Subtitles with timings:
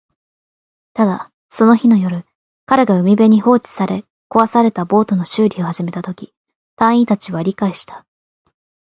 [0.95, 2.25] ただ、その日の夜、
[2.65, 6.33] 彼が海辺に放置された壊れたボートの修理を始めたとき、
[6.75, 8.03] 隊員達は理解した